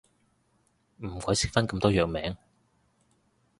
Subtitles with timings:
[1.03, 2.35] 唔鬼識分咁多藥名